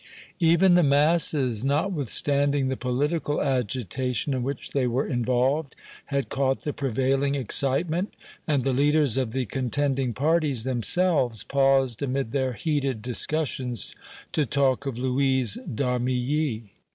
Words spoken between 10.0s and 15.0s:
parties themselves paused amid their heated discussions to talk of